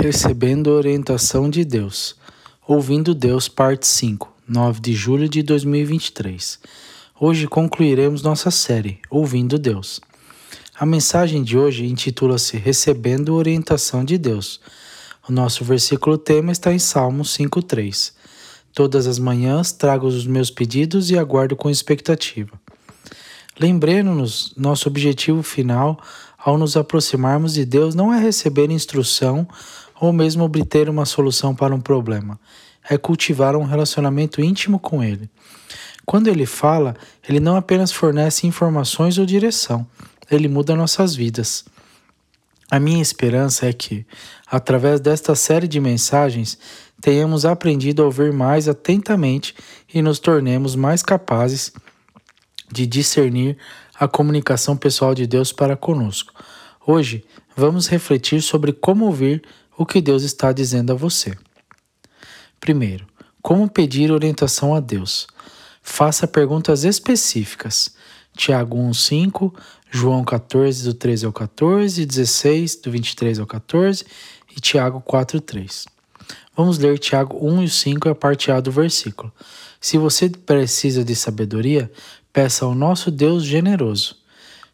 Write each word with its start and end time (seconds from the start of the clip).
Recebendo 0.00 0.68
orientação 0.68 1.50
de 1.50 1.64
Deus. 1.64 2.14
Ouvindo 2.64 3.12
Deus, 3.12 3.48
parte 3.48 3.84
5, 3.84 4.32
9 4.48 4.80
de 4.80 4.92
julho 4.92 5.28
de 5.28 5.42
2023. 5.42 6.60
Hoje 7.18 7.48
concluiremos 7.48 8.22
nossa 8.22 8.48
série 8.48 9.00
Ouvindo 9.10 9.58
Deus. 9.58 10.00
A 10.78 10.86
mensagem 10.86 11.42
de 11.42 11.58
hoje 11.58 11.84
intitula-se 11.84 12.56
Recebendo 12.56 13.34
orientação 13.34 14.04
de 14.04 14.16
Deus. 14.16 14.60
O 15.28 15.32
nosso 15.32 15.64
versículo 15.64 16.16
tema 16.16 16.52
está 16.52 16.72
em 16.72 16.78
Salmos 16.78 17.36
5:3. 17.36 18.12
Todas 18.72 19.08
as 19.08 19.18
manhãs 19.18 19.72
trago 19.72 20.06
os 20.06 20.28
meus 20.28 20.48
pedidos 20.48 21.10
e 21.10 21.18
aguardo 21.18 21.56
com 21.56 21.68
expectativa. 21.68 22.52
Lembremos-nos, 23.58 24.54
nosso 24.56 24.88
objetivo 24.88 25.42
final 25.42 26.00
ao 26.38 26.56
nos 26.56 26.76
aproximarmos 26.76 27.54
de 27.54 27.64
Deus 27.64 27.96
não 27.96 28.14
é 28.14 28.20
receber 28.20 28.70
instrução 28.70 29.46
ou 30.00 30.12
mesmo 30.12 30.44
obter 30.44 30.88
uma 30.88 31.04
solução 31.04 31.54
para 31.54 31.74
um 31.74 31.80
problema, 31.80 32.38
é 32.88 32.96
cultivar 32.96 33.56
um 33.56 33.64
relacionamento 33.64 34.40
íntimo 34.40 34.78
com 34.78 35.02
Ele. 35.02 35.28
Quando 36.06 36.28
Ele 36.28 36.46
fala, 36.46 36.94
Ele 37.28 37.40
não 37.40 37.56
apenas 37.56 37.92
fornece 37.92 38.46
informações 38.46 39.18
ou 39.18 39.26
direção, 39.26 39.86
Ele 40.30 40.48
muda 40.48 40.74
nossas 40.74 41.14
vidas. 41.14 41.64
A 42.70 42.78
minha 42.78 43.00
esperança 43.00 43.66
é 43.66 43.72
que, 43.72 44.06
através 44.46 45.00
desta 45.00 45.34
série 45.34 45.66
de 45.66 45.80
mensagens, 45.80 46.58
tenhamos 47.00 47.44
aprendido 47.44 48.02
a 48.02 48.06
ouvir 48.06 48.32
mais 48.32 48.68
atentamente 48.68 49.54
e 49.92 50.02
nos 50.02 50.18
tornemos 50.18 50.74
mais 50.74 51.02
capazes 51.02 51.72
de 52.70 52.86
discernir 52.86 53.56
a 53.98 54.06
comunicação 54.06 54.76
pessoal 54.76 55.14
de 55.14 55.26
Deus 55.26 55.50
para 55.50 55.76
conosco. 55.76 56.32
Hoje, 56.86 57.24
vamos 57.56 57.88
refletir 57.88 58.42
sobre 58.42 58.72
como 58.72 59.06
ouvir 59.06 59.42
o 59.78 59.86
que 59.86 60.00
Deus 60.00 60.24
está 60.24 60.50
dizendo 60.50 60.92
a 60.92 60.96
você. 60.96 61.38
Primeiro, 62.58 63.06
como 63.40 63.70
pedir 63.70 64.10
orientação 64.10 64.74
a 64.74 64.80
Deus? 64.80 65.28
Faça 65.80 66.26
perguntas 66.26 66.82
específicas. 66.82 67.94
Tiago 68.36 68.76
1:5, 68.76 69.54
João 69.88 70.24
14 70.24 70.82
do 70.82 70.94
13 70.94 71.26
ao 71.26 71.32
14, 71.32 72.04
16 72.04 72.76
do 72.76 72.90
23 72.90 73.38
ao 73.38 73.46
14 73.46 74.04
e 74.54 74.60
Tiago 74.60 75.00
4:3. 75.00 75.86
Vamos 76.56 76.76
ler 76.78 76.98
Tiago 76.98 77.38
1 77.40 77.62
e 77.62 77.68
5 77.68 78.08
e 78.08 78.10
a 78.10 78.14
parte 78.16 78.50
A 78.50 78.58
do 78.58 78.72
versículo. 78.72 79.32
Se 79.80 79.96
você 79.96 80.28
precisa 80.28 81.04
de 81.04 81.14
sabedoria, 81.14 81.88
peça 82.32 82.64
ao 82.64 82.74
nosso 82.74 83.12
Deus 83.12 83.44
generoso. 83.44 84.16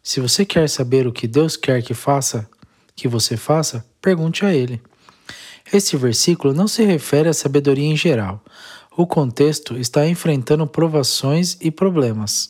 Se 0.01 0.19
você 0.19 0.43
quer 0.43 0.67
saber 0.67 1.05
o 1.05 1.13
que 1.13 1.27
Deus 1.27 1.55
quer 1.55 1.83
que 1.83 1.93
faça, 1.93 2.49
que 2.95 3.07
você 3.07 3.37
faça, 3.37 3.85
pergunte 4.01 4.43
a 4.43 4.53
ele. 4.53 4.81
Este 5.75 5.97
versículo 5.97 6.53
não 6.53 6.69
se 6.69 6.85
refere 6.85 7.27
à 7.27 7.33
sabedoria 7.33 7.85
em 7.85 7.97
geral. 7.97 8.41
O 8.95 9.05
contexto 9.05 9.77
está 9.77 10.07
enfrentando 10.07 10.65
provações 10.65 11.57
e 11.59 11.69
problemas. 11.69 12.49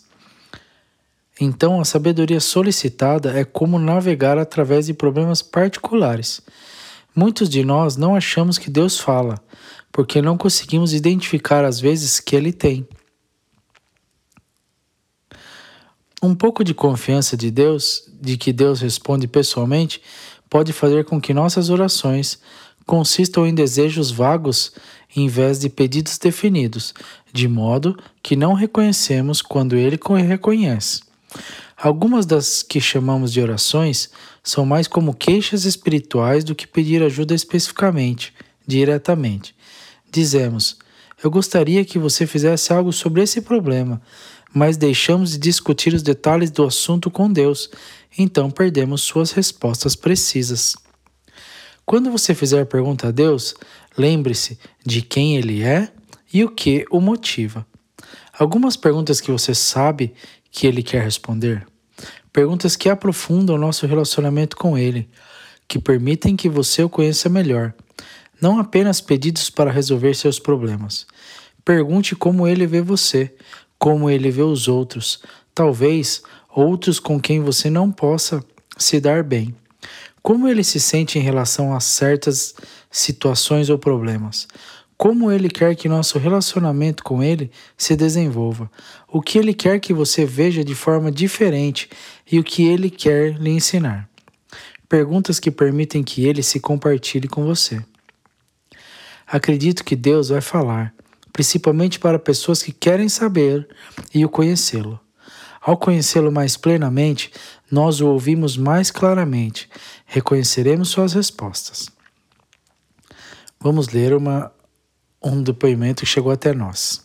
Então, 1.41 1.81
a 1.81 1.85
sabedoria 1.85 2.39
solicitada 2.39 3.31
é 3.31 3.43
como 3.43 3.79
navegar 3.79 4.37
através 4.37 4.85
de 4.85 4.93
problemas 4.93 5.41
particulares. 5.41 6.39
Muitos 7.15 7.49
de 7.49 7.65
nós 7.65 7.97
não 7.97 8.15
achamos 8.15 8.59
que 8.59 8.69
Deus 8.69 8.99
fala, 8.99 9.41
porque 9.91 10.21
não 10.21 10.37
conseguimos 10.37 10.93
identificar 10.93 11.65
as 11.65 11.79
vezes 11.79 12.19
que 12.19 12.35
Ele 12.35 12.53
tem. 12.53 12.87
Um 16.21 16.35
pouco 16.35 16.63
de 16.63 16.75
confiança 16.75 17.35
de 17.35 17.49
Deus, 17.49 18.03
de 18.21 18.37
que 18.37 18.53
Deus 18.53 18.81
responde 18.81 19.27
pessoalmente, 19.27 19.99
pode 20.47 20.71
fazer 20.71 21.05
com 21.05 21.19
que 21.19 21.33
nossas 21.33 21.71
orações 21.71 22.39
consistam 22.85 23.47
em 23.47 23.53
desejos 23.53 24.11
vagos 24.11 24.73
em 25.15 25.27
vez 25.27 25.59
de 25.59 25.69
pedidos 25.69 26.17
definidos, 26.17 26.93
de 27.31 27.47
modo 27.47 27.97
que 28.21 28.35
não 28.35 28.53
reconhecemos 28.53 29.41
quando 29.41 29.75
Ele 29.75 29.97
reconhece. 30.27 31.01
Algumas 31.77 32.25
das 32.25 32.63
que 32.63 32.79
chamamos 32.79 33.31
de 33.31 33.41
orações 33.41 34.09
são 34.43 34.65
mais 34.65 34.87
como 34.87 35.13
queixas 35.13 35.65
espirituais 35.65 36.43
do 36.43 36.55
que 36.55 36.67
pedir 36.67 37.01
ajuda 37.03 37.33
especificamente, 37.33 38.33
diretamente. 38.65 39.55
Dizemos: 40.11 40.77
Eu 41.23 41.29
gostaria 41.29 41.83
que 41.83 41.99
você 41.99 42.25
fizesse 42.25 42.71
algo 42.71 42.93
sobre 42.93 43.21
esse 43.21 43.41
problema, 43.41 44.01
mas 44.53 44.77
deixamos 44.77 45.31
de 45.31 45.37
discutir 45.37 45.93
os 45.93 46.01
detalhes 46.01 46.49
do 46.49 46.63
assunto 46.63 47.11
com 47.11 47.31
Deus, 47.31 47.69
então 48.17 48.49
perdemos 48.49 49.01
suas 49.01 49.31
respostas 49.31 49.95
precisas. 49.95 50.75
Quando 51.85 52.11
você 52.11 52.33
fizer 52.33 52.61
a 52.61 52.65
pergunta 52.65 53.07
a 53.07 53.11
Deus, 53.11 53.53
lembre-se 53.97 54.57
de 54.85 55.01
quem 55.01 55.37
Ele 55.37 55.63
é 55.63 55.91
e 56.33 56.43
o 56.43 56.49
que 56.49 56.85
o 56.89 56.99
motiva. 56.99 57.65
Algumas 58.37 58.75
perguntas 58.75 59.21
que 59.21 59.31
você 59.31 59.53
sabe 59.53 60.13
que 60.51 60.65
Ele 60.65 60.81
quer 60.81 61.03
responder. 61.03 61.65
Perguntas 62.33 62.75
que 62.75 62.89
aprofundam 62.89 63.55
o 63.55 63.59
nosso 63.59 63.85
relacionamento 63.85 64.57
com 64.57 64.77
Ele, 64.77 65.09
que 65.67 65.79
permitem 65.79 66.35
que 66.35 66.49
você 66.49 66.83
o 66.83 66.89
conheça 66.89 67.29
melhor. 67.29 67.73
Não 68.41 68.59
apenas 68.59 68.99
pedidos 68.99 69.49
para 69.49 69.71
resolver 69.71 70.13
seus 70.15 70.39
problemas. 70.39 71.07
Pergunte 71.63 72.15
como 72.15 72.47
Ele 72.47 72.67
vê 72.67 72.81
você, 72.81 73.33
como 73.77 74.09
ele 74.09 74.31
vê 74.31 74.41
os 74.41 74.67
outros, 74.67 75.21
talvez 75.53 76.23
outros 76.49 76.99
com 76.99 77.19
quem 77.19 77.39
você 77.39 77.69
não 77.69 77.91
possa 77.91 78.43
se 78.77 78.99
dar 78.99 79.23
bem. 79.23 79.55
Como 80.25 80.47
ele 80.47 80.63
se 80.63 80.79
sente 80.79 81.19
em 81.19 81.21
relação 81.21 81.75
a 81.75 81.79
certas 81.79 82.55
situações 82.89 83.69
ou 83.69 83.77
problemas. 83.77 84.47
Como 84.97 85.31
ele 85.31 85.47
quer 85.47 85.75
que 85.75 85.87
nosso 85.87 86.17
relacionamento 86.17 87.03
com 87.03 87.21
ele 87.21 87.51
se 87.77 87.95
desenvolva. 87.95 88.67
O 89.07 89.21
que 89.21 89.37
ele 89.37 89.53
quer 89.53 89.79
que 89.79 89.93
você 89.93 90.25
veja 90.25 90.63
de 90.63 90.73
forma 90.73 91.11
diferente 91.11 91.87
e 92.25 92.39
o 92.39 92.43
que 92.43 92.65
ele 92.65 92.89
quer 92.89 93.35
lhe 93.37 93.51
ensinar. 93.51 94.09
Perguntas 94.89 95.39
que 95.39 95.51
permitem 95.51 96.03
que 96.03 96.25
ele 96.25 96.41
se 96.41 96.59
compartilhe 96.59 97.27
com 97.27 97.45
você. 97.45 97.79
Acredito 99.27 99.83
que 99.83 99.95
Deus 99.95 100.29
vai 100.29 100.41
falar 100.41 100.91
principalmente 101.31 101.99
para 101.99 102.17
pessoas 102.17 102.63
que 102.63 102.71
querem 102.71 103.09
saber 103.09 103.67
e 104.11 104.25
o 104.25 104.29
conhecê-lo. 104.29 104.99
Ao 105.65 105.75
conhecê-lo 105.75 106.31
mais 106.31 106.55
plenamente, 106.55 107.31
nós 107.71 107.99
o 107.99 108.05
ouvimos 108.05 108.55
mais 108.55 108.91
claramente, 108.91 109.67
reconheceremos 110.05 110.89
suas 110.89 111.13
respostas. 111.13 111.89
Vamos 113.59 113.89
ler 113.89 114.13
uma, 114.13 114.51
um 115.19 115.41
depoimento 115.41 116.03
que 116.03 116.05
chegou 116.05 116.31
até 116.31 116.53
nós. 116.53 117.03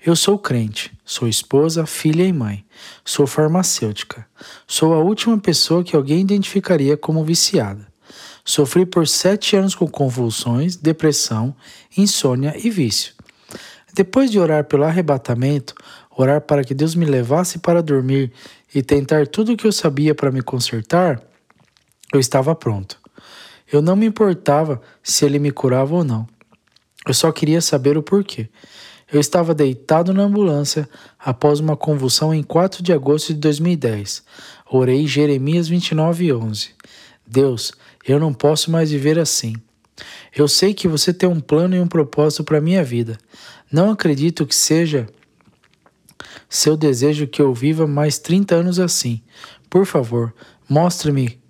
Eu 0.00 0.16
sou 0.16 0.38
crente, 0.38 0.96
sou 1.04 1.28
esposa, 1.28 1.84
filha 1.84 2.22
e 2.22 2.32
mãe, 2.32 2.64
sou 3.04 3.26
farmacêutica, 3.26 4.26
sou 4.66 4.94
a 4.94 5.00
última 5.00 5.36
pessoa 5.36 5.84
que 5.84 5.94
alguém 5.94 6.22
identificaria 6.22 6.96
como 6.96 7.22
viciada. 7.22 7.86
Sofri 8.46 8.86
por 8.86 9.06
sete 9.06 9.56
anos 9.56 9.74
com 9.74 9.86
convulsões, 9.86 10.74
depressão, 10.74 11.54
insônia 11.94 12.54
e 12.56 12.70
vício. 12.70 13.12
Depois 13.92 14.30
de 14.30 14.38
orar 14.38 14.64
pelo 14.64 14.84
arrebatamento, 14.84 15.74
orar 16.18 16.40
para 16.40 16.64
que 16.64 16.74
Deus 16.74 16.96
me 16.96 17.06
levasse 17.06 17.60
para 17.60 17.80
dormir 17.80 18.32
e 18.74 18.82
tentar 18.82 19.28
tudo 19.28 19.52
o 19.52 19.56
que 19.56 19.66
eu 19.66 19.72
sabia 19.72 20.14
para 20.16 20.32
me 20.32 20.42
consertar, 20.42 21.22
eu 22.12 22.18
estava 22.18 22.54
pronto. 22.56 22.98
Eu 23.72 23.80
não 23.80 23.94
me 23.94 24.06
importava 24.06 24.80
se 25.02 25.24
ele 25.24 25.38
me 25.38 25.52
curava 25.52 25.94
ou 25.94 26.02
não. 26.02 26.26
Eu 27.06 27.14
só 27.14 27.30
queria 27.30 27.60
saber 27.60 27.96
o 27.96 28.02
porquê. 28.02 28.48
Eu 29.10 29.20
estava 29.20 29.54
deitado 29.54 30.12
na 30.12 30.24
ambulância 30.24 30.88
após 31.18 31.60
uma 31.60 31.76
convulsão 31.76 32.34
em 32.34 32.42
4 32.42 32.82
de 32.82 32.92
agosto 32.92 33.32
de 33.32 33.38
2010. 33.38 34.24
Orei 34.70 35.06
Jeremias 35.06 35.68
29:11. 35.68 36.70
Deus, 37.26 37.72
eu 38.06 38.18
não 38.18 38.34
posso 38.34 38.70
mais 38.70 38.90
viver 38.90 39.18
assim. 39.18 39.54
Eu 40.34 40.48
sei 40.48 40.74
que 40.74 40.88
você 40.88 41.12
tem 41.12 41.28
um 41.28 41.40
plano 41.40 41.76
e 41.76 41.80
um 41.80 41.86
propósito 41.86 42.44
para 42.44 42.60
minha 42.60 42.82
vida. 42.82 43.16
Não 43.70 43.90
acredito 43.90 44.46
que 44.46 44.54
seja 44.54 45.06
seu 46.48 46.76
desejo 46.76 47.26
que 47.26 47.40
eu 47.40 47.52
viva 47.54 47.86
mais 47.86 48.18
30 48.18 48.54
anos 48.54 48.78
assim. 48.78 49.22
Por 49.68 49.86
favor, 49.86 50.34
mostre-me 50.68 51.40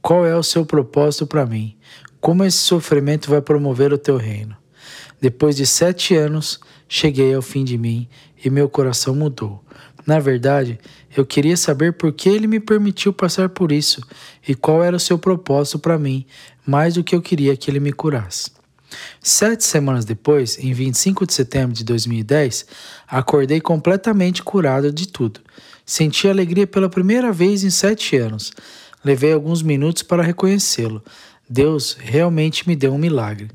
qual 0.00 0.26
é 0.26 0.36
o 0.36 0.42
seu 0.42 0.64
propósito 0.64 1.26
para 1.26 1.46
mim. 1.46 1.76
Como 2.20 2.44
esse 2.44 2.58
sofrimento 2.58 3.30
vai 3.30 3.40
promover 3.40 3.92
o 3.92 3.98
teu 3.98 4.16
reino. 4.16 4.56
Depois 5.20 5.56
de 5.56 5.66
sete 5.66 6.14
anos, 6.14 6.60
cheguei 6.88 7.34
ao 7.34 7.42
fim 7.42 7.64
de 7.64 7.76
mim 7.78 8.08
e 8.44 8.50
meu 8.50 8.68
coração 8.68 9.14
mudou. 9.14 9.64
Na 10.06 10.20
verdade, 10.20 10.78
eu 11.16 11.26
queria 11.26 11.56
saber 11.56 11.94
por 11.94 12.12
que 12.12 12.28
ele 12.28 12.46
me 12.46 12.60
permitiu 12.60 13.12
passar 13.12 13.48
por 13.48 13.72
isso 13.72 14.00
e 14.46 14.54
qual 14.54 14.84
era 14.84 14.96
o 14.96 15.00
seu 15.00 15.18
propósito 15.18 15.78
para 15.78 15.98
mim, 15.98 16.24
mais 16.64 16.94
do 16.94 17.02
que 17.02 17.14
eu 17.14 17.20
queria 17.20 17.56
que 17.56 17.70
ele 17.70 17.80
me 17.80 17.92
curasse. 17.92 18.52
Sete 19.20 19.64
semanas 19.64 20.04
depois, 20.04 20.58
em 20.58 20.72
25 20.72 21.26
de 21.26 21.34
setembro 21.34 21.74
de 21.74 21.84
2010, 21.84 22.66
acordei 23.08 23.60
completamente 23.60 24.42
curado 24.42 24.92
de 24.92 25.08
tudo. 25.08 25.40
Senti 25.84 26.28
alegria 26.28 26.66
pela 26.66 26.88
primeira 26.88 27.32
vez 27.32 27.62
em 27.62 27.70
sete 27.70 28.16
anos. 28.16 28.52
Levei 29.04 29.32
alguns 29.32 29.62
minutos 29.62 30.02
para 30.02 30.22
reconhecê-lo. 30.22 31.02
Deus 31.48 31.96
realmente 31.98 32.66
me 32.66 32.74
deu 32.74 32.92
um 32.92 32.98
milagre. 32.98 33.50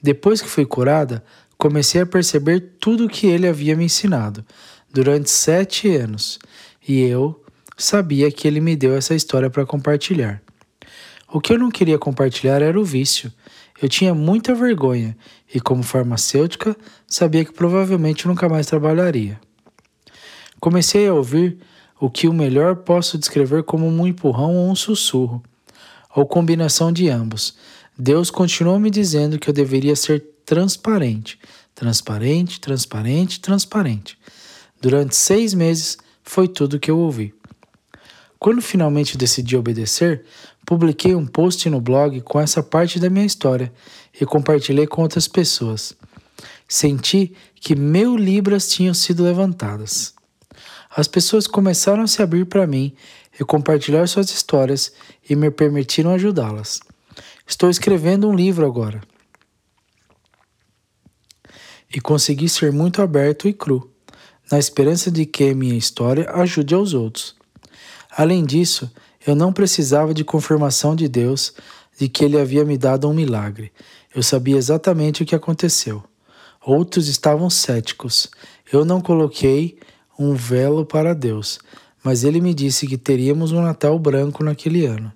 Depois 0.00 0.40
que 0.40 0.48
fui 0.48 0.64
curada, 0.64 1.24
comecei 1.56 2.00
a 2.00 2.06
perceber 2.06 2.74
tudo 2.78 3.06
o 3.06 3.08
que 3.08 3.26
ele 3.26 3.48
havia 3.48 3.74
me 3.74 3.84
ensinado 3.84 4.44
durante 4.92 5.28
sete 5.30 5.94
anos 5.96 6.38
e 6.86 7.02
eu 7.02 7.42
sabia 7.76 8.30
que 8.30 8.46
ele 8.46 8.60
me 8.60 8.76
deu 8.76 8.96
essa 8.96 9.14
história 9.14 9.50
para 9.50 9.66
compartilhar. 9.66 10.40
O 11.30 11.40
que 11.40 11.52
eu 11.52 11.58
não 11.58 11.70
queria 11.70 11.98
compartilhar 11.98 12.62
era 12.62 12.80
o 12.80 12.84
vício. 12.84 13.30
Eu 13.80 13.88
tinha 13.88 14.14
muita 14.14 14.54
vergonha 14.54 15.16
e, 15.54 15.60
como 15.60 15.82
farmacêutica, 15.82 16.76
sabia 17.06 17.44
que 17.44 17.52
provavelmente 17.52 18.26
nunca 18.26 18.48
mais 18.48 18.66
trabalharia. 18.66 19.40
Comecei 20.60 21.06
a 21.06 21.14
ouvir 21.14 21.58
o 22.00 22.10
que 22.10 22.28
o 22.28 22.32
melhor 22.32 22.76
posso 22.76 23.16
descrever 23.16 23.62
como 23.62 23.86
um 23.86 24.06
empurrão 24.06 24.56
ou 24.56 24.70
um 24.70 24.74
sussurro, 24.74 25.42
ou 26.14 26.26
combinação 26.26 26.92
de 26.92 27.08
ambos. 27.08 27.56
Deus 27.96 28.30
continuou 28.30 28.78
me 28.78 28.90
dizendo 28.90 29.38
que 29.38 29.48
eu 29.48 29.54
deveria 29.54 29.94
ser 29.94 30.24
transparente, 30.44 31.38
transparente, 31.74 32.60
transparente, 32.60 33.40
transparente. 33.40 34.18
Durante 34.80 35.14
seis 35.14 35.54
meses 35.54 35.98
foi 36.22 36.48
tudo 36.48 36.78
que 36.78 36.90
eu 36.90 36.98
ouvi. 36.98 37.34
Quando 38.38 38.62
finalmente 38.62 39.18
decidi 39.18 39.56
obedecer, 39.56 40.24
publiquei 40.68 41.14
um 41.14 41.26
post 41.26 41.70
no 41.70 41.80
blog 41.80 42.20
com 42.20 42.38
essa 42.38 42.62
parte 42.62 43.00
da 43.00 43.08
minha 43.08 43.24
história 43.24 43.72
e 44.20 44.26
compartilhei 44.26 44.86
com 44.86 45.00
outras 45.00 45.26
pessoas. 45.26 45.94
Senti 46.68 47.34
que 47.54 47.74
mil 47.74 48.14
libras 48.14 48.68
tinham 48.68 48.92
sido 48.92 49.24
levantadas. 49.24 50.12
As 50.94 51.08
pessoas 51.08 51.46
começaram 51.46 52.02
a 52.02 52.06
se 52.06 52.20
abrir 52.20 52.44
para 52.44 52.66
mim 52.66 52.94
e 53.40 53.44
compartilhar 53.44 54.06
suas 54.06 54.28
histórias 54.28 54.92
e 55.26 55.34
me 55.34 55.50
permitiram 55.50 56.10
ajudá-las. 56.12 56.80
Estou 57.46 57.70
escrevendo 57.70 58.28
um 58.28 58.36
livro 58.36 58.66
agora. 58.66 59.00
E 61.90 61.98
consegui 61.98 62.46
ser 62.46 62.72
muito 62.72 63.00
aberto 63.00 63.48
e 63.48 63.54
cru, 63.54 63.90
na 64.52 64.58
esperança 64.58 65.10
de 65.10 65.24
que 65.24 65.54
minha 65.54 65.78
história 65.78 66.30
ajude 66.30 66.74
aos 66.74 66.92
outros. 66.92 67.34
Além 68.10 68.44
disso, 68.44 68.90
eu 69.26 69.34
não 69.34 69.52
precisava 69.52 70.14
de 70.14 70.24
confirmação 70.24 70.94
de 70.94 71.08
Deus 71.08 71.52
de 71.98 72.08
que 72.08 72.24
ele 72.24 72.38
havia 72.38 72.64
me 72.64 72.78
dado 72.78 73.08
um 73.08 73.14
milagre. 73.14 73.72
Eu 74.14 74.22
sabia 74.22 74.56
exatamente 74.56 75.22
o 75.22 75.26
que 75.26 75.34
aconteceu. 75.34 76.02
Outros 76.64 77.08
estavam 77.08 77.50
céticos. 77.50 78.28
Eu 78.72 78.84
não 78.84 79.00
coloquei 79.00 79.78
um 80.18 80.34
velo 80.34 80.84
para 80.84 81.14
Deus, 81.14 81.58
mas 82.02 82.24
ele 82.24 82.40
me 82.40 82.54
disse 82.54 82.86
que 82.86 82.96
teríamos 82.96 83.52
um 83.52 83.62
Natal 83.62 83.98
branco 83.98 84.44
naquele 84.44 84.86
ano. 84.86 85.12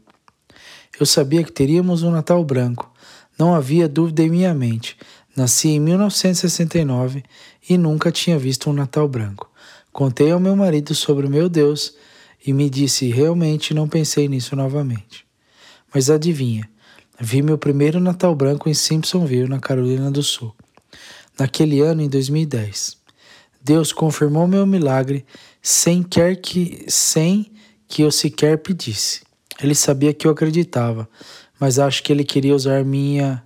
Eu 0.98 1.06
sabia 1.06 1.42
que 1.42 1.52
teríamos 1.52 2.02
um 2.02 2.10
Natal 2.10 2.44
branco. 2.44 2.92
Não 3.38 3.54
havia 3.54 3.88
dúvida 3.88 4.22
em 4.22 4.30
minha 4.30 4.54
mente. 4.54 4.96
Nasci 5.34 5.70
em 5.70 5.80
1969 5.80 7.24
e 7.68 7.78
nunca 7.78 8.12
tinha 8.12 8.38
visto 8.38 8.68
um 8.68 8.72
Natal 8.72 9.08
branco. 9.08 9.50
Contei 9.92 10.30
ao 10.30 10.40
meu 10.40 10.54
marido 10.54 10.94
sobre 10.94 11.26
o 11.26 11.30
meu 11.30 11.48
Deus 11.48 11.94
e 12.44 12.52
me 12.52 12.68
disse: 12.68 13.10
Realmente 13.10 13.74
não 13.74 13.88
pensei 13.88 14.28
nisso 14.28 14.56
novamente. 14.56 15.24
Mas 15.94 16.10
adivinha, 16.10 16.68
vi 17.20 17.42
meu 17.42 17.58
primeiro 17.58 18.00
Natal 18.00 18.34
Branco 18.34 18.68
em 18.68 18.74
Simpsonville, 18.74 19.48
na 19.48 19.60
Carolina 19.60 20.10
do 20.10 20.22
Sul, 20.22 20.54
naquele 21.38 21.80
ano 21.80 22.02
em 22.02 22.08
2010. 22.08 22.96
Deus 23.62 23.92
confirmou 23.92 24.46
meu 24.48 24.66
milagre 24.66 25.24
sem 25.60 26.02
quer 26.02 26.36
que 26.36 26.84
sem 26.88 27.52
que 27.86 28.02
eu 28.02 28.10
sequer 28.10 28.58
pedisse. 28.58 29.22
Ele 29.62 29.74
sabia 29.74 30.12
que 30.12 30.26
eu 30.26 30.32
acreditava, 30.32 31.08
mas 31.60 31.78
acho 31.78 32.02
que 32.02 32.10
ele 32.10 32.24
queria 32.24 32.54
usar 32.54 32.84
minha 32.84 33.44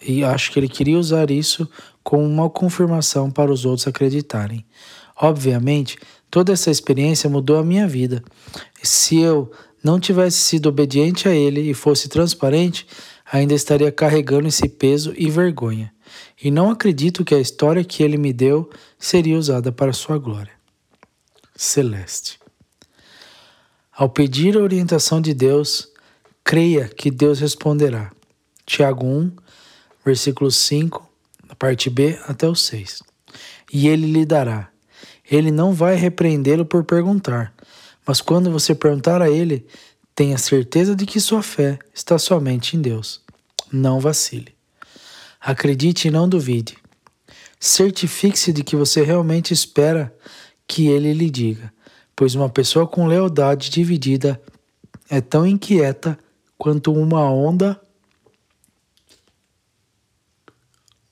e 0.00 0.24
acho 0.24 0.50
que 0.50 0.58
ele 0.58 0.68
queria 0.68 0.98
usar 0.98 1.30
isso 1.30 1.68
como 2.08 2.24
uma 2.24 2.48
confirmação 2.48 3.30
para 3.30 3.52
os 3.52 3.66
outros 3.66 3.86
acreditarem. 3.86 4.64
Obviamente, 5.14 5.98
Toda 6.30 6.52
essa 6.52 6.70
experiência 6.70 7.30
mudou 7.30 7.58
a 7.58 7.64
minha 7.64 7.88
vida. 7.88 8.22
Se 8.82 9.18
eu 9.18 9.50
não 9.82 9.98
tivesse 9.98 10.38
sido 10.38 10.68
obediente 10.68 11.28
a 11.28 11.34
Ele 11.34 11.60
e 11.60 11.74
fosse 11.74 12.08
transparente, 12.08 12.86
ainda 13.30 13.54
estaria 13.54 13.90
carregando 13.90 14.48
esse 14.48 14.68
peso 14.68 15.14
e 15.16 15.30
vergonha. 15.30 15.92
E 16.42 16.50
não 16.50 16.70
acredito 16.70 17.24
que 17.24 17.34
a 17.34 17.40
história 17.40 17.84
que 17.84 18.02
Ele 18.02 18.18
me 18.18 18.32
deu 18.32 18.68
seria 18.98 19.38
usada 19.38 19.72
para 19.72 19.92
Sua 19.92 20.18
glória. 20.18 20.52
Celeste. 21.56 22.38
Ao 23.92 24.08
pedir 24.08 24.56
a 24.56 24.62
orientação 24.62 25.20
de 25.20 25.34
Deus, 25.34 25.88
creia 26.44 26.88
que 26.88 27.10
Deus 27.10 27.40
responderá. 27.40 28.12
Tiago 28.64 29.06
1, 29.06 29.32
versículo 30.04 30.50
5, 30.50 31.07
parte 31.58 31.90
B 31.90 32.18
até 32.26 32.48
o 32.48 32.54
6. 32.54 33.02
E 33.72 33.88
Ele 33.88 34.06
lhe 34.06 34.24
dará 34.24 34.70
ele 35.30 35.50
não 35.50 35.72
vai 35.72 35.94
repreendê-lo 35.94 36.64
por 36.64 36.84
perguntar, 36.84 37.52
mas 38.06 38.20
quando 38.20 38.50
você 38.50 38.74
perguntar 38.74 39.20
a 39.20 39.30
ele, 39.30 39.66
tenha 40.14 40.38
certeza 40.38 40.96
de 40.96 41.04
que 41.04 41.20
sua 41.20 41.42
fé 41.42 41.78
está 41.94 42.18
somente 42.18 42.76
em 42.76 42.80
Deus. 42.80 43.20
Não 43.70 44.00
vacile. 44.00 44.54
Acredite 45.38 46.08
e 46.08 46.10
não 46.10 46.28
duvide. 46.28 46.78
Certifique-se 47.60 48.52
de 48.52 48.64
que 48.64 48.74
você 48.74 49.02
realmente 49.02 49.52
espera 49.52 50.14
que 50.66 50.86
ele 50.86 51.12
lhe 51.12 51.28
diga, 51.28 51.72
pois 52.16 52.34
uma 52.34 52.48
pessoa 52.48 52.86
com 52.86 53.06
lealdade 53.06 53.68
dividida 53.68 54.40
é 55.10 55.20
tão 55.20 55.46
inquieta 55.46 56.18
quanto 56.56 56.92
uma 56.92 57.30
onda 57.30 57.78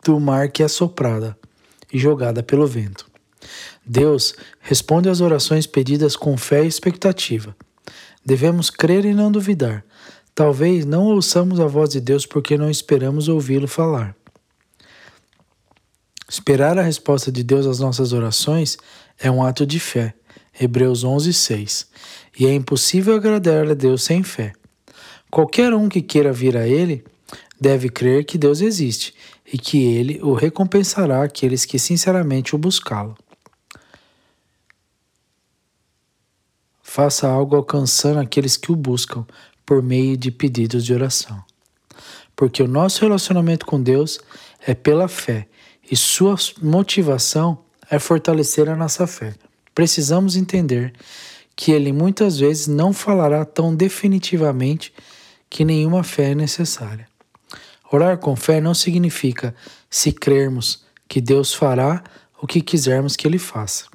do 0.07 0.21
mar 0.21 0.49
que 0.49 0.63
é 0.63 0.69
soprada 0.69 1.37
e 1.93 1.99
jogada 1.99 2.43
pelo 2.43 2.67
vento. 2.67 3.07
Deus 3.85 4.35
responde 4.61 5.09
às 5.09 5.21
orações 5.21 5.67
pedidas 5.67 6.17
com 6.17 6.37
fé 6.37 6.65
e 6.65 6.69
expectativa. 6.69 7.55
Devemos 8.25 8.71
crer 8.71 9.05
e 9.05 9.15
não 9.15 9.31
duvidar. 9.31 9.85
Talvez 10.35 10.85
não 10.85 11.05
ouçamos 11.05 11.61
a 11.61 11.67
voz 11.67 11.91
de 11.91 12.01
Deus 12.01 12.27
porque 12.27 12.59
não 12.59 12.71
esperamos 12.71 13.29
ouvi-lo 13.29 13.69
falar. 13.69 14.15
Esperar 16.29 16.79
a 16.79 16.83
resposta 16.83 17.31
de 17.31 17.43
Deus 17.43 17.67
às 17.67 17.79
nossas 17.79 18.13
orações 18.13 18.77
é 19.19 19.31
um 19.31 19.43
ato 19.43 19.65
de 19.65 19.79
fé. 19.79 20.15
Hebreus 20.59 21.05
11, 21.05 21.33
6. 21.33 21.87
E 22.39 22.47
é 22.47 22.55
impossível 22.55 23.15
agradar 23.15 23.71
a 23.71 23.75
Deus 23.75 24.03
sem 24.03 24.23
fé. 24.23 24.53
Qualquer 25.31 25.73
um 25.73 25.89
que 25.89 26.03
queira 26.03 26.33
vir 26.33 26.57
a 26.57 26.67
Ele 26.67 27.05
deve 27.61 27.89
crer 27.89 28.25
que 28.25 28.39
Deus 28.39 28.61
existe 28.61 29.15
e 29.51 29.59
que 29.59 29.85
Ele 29.85 30.21
o 30.23 30.35
recompensará 30.35 31.23
aqueles 31.23 31.65
que 31.65 31.79
sinceramente 31.79 32.55
o 32.55 32.59
buscá-lo. 32.59 33.17
faça 36.97 37.29
algo 37.29 37.55
alcançando 37.57 38.21
aqueles 38.21 38.57
que 38.57 38.73
o 38.73 38.77
buscam 38.77 39.27
por 39.67 39.83
meio 39.83 40.17
de 40.17 40.31
pedidos 40.31 40.83
de 40.83 40.95
oração. 40.95 41.45
Porque 42.35 42.63
o 42.63 42.69
nosso 42.69 43.03
relacionamento 43.03 43.67
com 43.67 43.83
Deus 43.83 44.19
é 44.67 44.73
pela 44.73 45.07
fé 45.07 45.47
e 45.91 45.95
sua 45.95 46.35
motivação 46.63 47.59
é 47.91 47.99
fortalecer 47.99 48.71
a 48.71 48.75
nossa 48.75 49.07
fé. 49.07 49.35
Precisamos 49.75 50.37
entender 50.37 50.95
que 51.55 51.71
Ele 51.71 51.93
muitas 51.93 52.39
vezes 52.39 52.67
não 52.67 52.95
falará 52.95 53.45
tão 53.45 53.77
definitivamente 53.77 54.91
que 55.51 55.67
nenhuma 55.67 56.03
fé 56.03 56.31
é 56.31 56.35
necessária. 56.35 57.07
Orar 57.91 58.19
com 58.19 58.35
fé 58.35 58.61
não 58.61 58.75
significa 58.75 59.55
se 59.89 60.13
crermos 60.13 60.85
que 61.09 61.21
Deus 61.21 61.55
fará 61.55 62.03
o 62.41 62.47
que 62.47 62.61
quisermos 62.61 63.17
que 63.17 63.27
Ele 63.27 63.39
faça. 63.39 63.87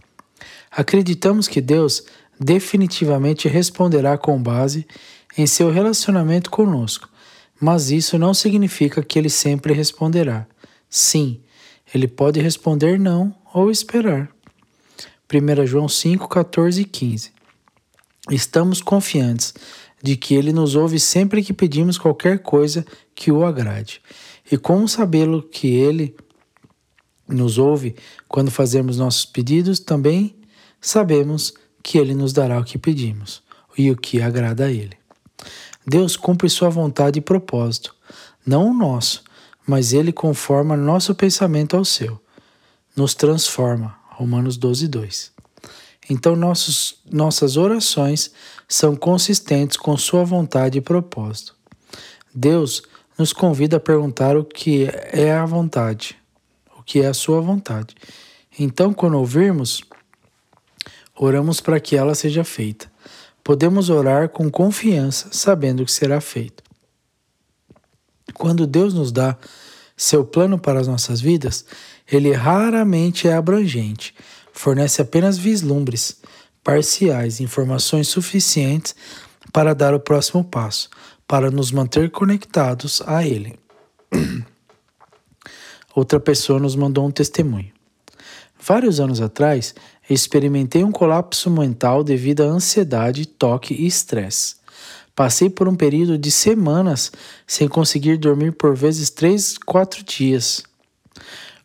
Acreditamos 0.71 1.47
que 1.47 1.59
Deus 1.59 2.03
definitivamente 2.39 3.47
responderá 3.47 4.17
com 4.17 4.41
base 4.41 4.87
em 5.37 5.45
seu 5.45 5.69
relacionamento 5.69 6.49
conosco, 6.49 7.09
mas 7.59 7.91
isso 7.91 8.17
não 8.17 8.33
significa 8.33 9.03
que 9.03 9.19
ele 9.19 9.29
sempre 9.29 9.73
responderá. 9.73 10.47
Sim, 10.89 11.41
ele 11.93 12.07
pode 12.07 12.39
responder 12.39 12.99
não 12.99 13.35
ou 13.53 13.69
esperar. 13.69 14.29
1 15.31 15.65
João 15.67 15.87
5, 15.87 16.27
14 16.27 16.81
e 16.81 16.85
15. 16.85 17.31
Estamos 18.31 18.81
confiantes 18.81 19.53
de 20.01 20.15
que 20.15 20.35
ele 20.35 20.51
nos 20.51 20.75
ouve 20.75 20.99
sempre 20.99 21.43
que 21.43 21.53
pedimos 21.53 21.97
qualquer 21.97 22.39
coisa 22.39 22.85
que 23.13 23.31
o 23.31 23.45
agrade. 23.45 24.01
E 24.51 24.57
como 24.57 24.87
sabê-lo 24.87 25.43
que 25.43 25.67
ele 25.67 26.15
nos 27.27 27.57
ouve 27.57 27.95
quando 28.27 28.51
fazemos 28.51 28.97
nossos 28.97 29.25
pedidos, 29.25 29.79
também 29.79 30.35
sabemos 30.79 31.53
que 31.83 31.97
Ele 31.97 32.13
nos 32.13 32.33
dará 32.33 32.59
o 32.59 32.63
que 32.63 32.77
pedimos 32.77 33.41
e 33.77 33.89
o 33.89 33.97
que 33.97 34.21
agrada 34.21 34.65
a 34.65 34.71
Ele. 34.71 34.97
Deus 35.85 36.15
cumpre 36.15 36.49
Sua 36.49 36.69
vontade 36.69 37.19
e 37.19 37.21
propósito, 37.21 37.95
não 38.45 38.69
o 38.69 38.73
nosso, 38.73 39.23
mas 39.65 39.93
Ele 39.93 40.11
conforma 40.11 40.75
nosso 40.77 41.15
pensamento 41.15 41.75
ao 41.75 41.85
seu. 41.85 42.19
Nos 42.95 43.15
transforma. 43.15 43.95
Romanos 44.09 44.57
12, 44.57 44.87
2. 44.87 45.31
Então 46.11 46.35
nossos, 46.35 46.97
nossas 47.09 47.55
orações 47.55 48.31
são 48.67 48.97
consistentes 48.97 49.77
com 49.77 49.95
Sua 49.95 50.25
vontade 50.25 50.77
e 50.77 50.81
propósito. 50.81 51.55
Deus 52.35 52.83
nos 53.17 53.31
convida 53.31 53.77
a 53.77 53.79
perguntar 53.79 54.35
o 54.35 54.43
que 54.43 54.89
é 55.13 55.31
a 55.31 55.45
vontade, 55.45 56.17
o 56.77 56.83
que 56.83 56.99
é 56.99 57.07
a 57.07 57.13
sua 57.13 57.39
vontade. 57.39 57.95
Então, 58.59 58.93
quando 58.93 59.17
ouvirmos, 59.17 59.83
oramos 61.15 61.61
para 61.61 61.79
que 61.79 61.95
ela 61.95 62.13
seja 62.13 62.43
feita. 62.43 62.91
Podemos 63.41 63.89
orar 63.89 64.27
com 64.27 64.49
confiança, 64.51 65.29
sabendo 65.31 65.85
que 65.85 65.91
será 65.91 66.19
feito. 66.19 66.61
Quando 68.33 68.67
Deus 68.67 68.93
nos 68.93 69.13
dá 69.13 69.37
seu 69.95 70.25
plano 70.25 70.59
para 70.59 70.79
as 70.79 70.87
nossas 70.87 71.21
vidas, 71.21 71.65
ele 72.11 72.33
raramente 72.33 73.27
é 73.27 73.33
abrangente, 73.33 74.13
fornece 74.53 75.01
apenas 75.01 75.37
vislumbres 75.37 76.21
parciais, 76.63 77.39
informações 77.39 78.07
suficientes 78.07 78.95
para 79.51 79.73
dar 79.73 79.93
o 79.93 79.99
próximo 79.99 80.43
passo, 80.43 80.89
para 81.27 81.49
nos 81.49 81.71
manter 81.71 82.09
conectados 82.11 83.01
a 83.05 83.25
Ele. 83.25 83.59
Outra 85.95 86.19
pessoa 86.19 86.59
nos 86.59 86.75
mandou 86.75 87.05
um 87.05 87.11
testemunho. 87.11 87.71
Vários 88.59 88.99
anos 88.99 89.19
atrás, 89.19 89.73
experimentei 90.09 90.83
um 90.83 90.91
colapso 90.91 91.49
mental 91.49 92.03
devido 92.03 92.41
à 92.41 92.45
ansiedade, 92.45 93.25
toque 93.25 93.73
e 93.73 93.87
estresse. 93.87 94.55
Passei 95.15 95.49
por 95.49 95.67
um 95.67 95.75
período 95.75 96.17
de 96.17 96.31
semanas 96.31 97.11
sem 97.45 97.67
conseguir 97.67 98.17
dormir 98.17 98.53
por 98.53 98.75
vezes 98.75 99.09
três, 99.09 99.57
quatro 99.57 100.03
dias. 100.03 100.63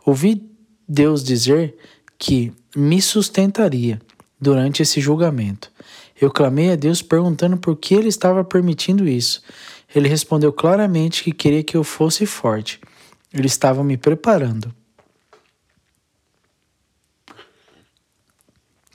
Ouvi 0.04 0.50
Deus 0.88 1.22
dizer 1.22 1.76
que 2.18 2.52
me 2.76 3.00
sustentaria 3.00 4.00
durante 4.38 4.82
esse 4.82 5.00
julgamento. 5.00 5.72
Eu 6.20 6.30
clamei 6.30 6.70
a 6.70 6.76
Deus 6.76 7.00
perguntando 7.00 7.56
por 7.56 7.76
que 7.76 7.94
ele 7.94 8.08
estava 8.08 8.44
permitindo 8.44 9.08
isso. 9.08 9.42
Ele 9.94 10.08
respondeu 10.08 10.52
claramente 10.52 11.24
que 11.24 11.32
queria 11.32 11.62
que 11.62 11.76
eu 11.76 11.82
fosse 11.82 12.26
forte. 12.26 12.80
Ele 13.32 13.46
estava 13.46 13.82
me 13.82 13.96
preparando. 13.96 14.74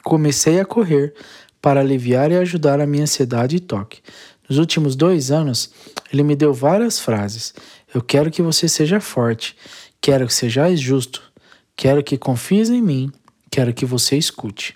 Comecei 0.03 0.59
a 0.59 0.65
correr 0.65 1.13
para 1.61 1.79
aliviar 1.79 2.31
e 2.31 2.38
ajudar 2.38 2.79
a 2.79 2.88
minha 2.88 3.03
ansiedade 3.03 3.55
e 3.55 3.59
toque. 3.59 4.01
Nos 4.50 4.57
últimos 4.57 4.95
dois 4.95 5.31
anos, 5.31 5.71
ele 6.11 6.23
me 6.23 6.35
deu 6.35 6.53
várias 6.53 7.00
frases. 7.00 7.53
Eu 7.93 8.01
quero 8.01 8.31
que 8.31 8.41
você 8.41 8.67
seja 8.67 9.00
forte. 9.00 9.55
Quero 10.01 10.27
que 10.27 10.33
sejais 10.33 10.79
justo. 10.79 11.21
Quero 11.75 12.03
que 12.03 12.17
confies 12.17 12.69
em 12.69 12.81
mim. 12.81 13.11
Quero 13.51 13.74
que 13.74 13.86
você 13.86 14.17
escute. 14.17 14.74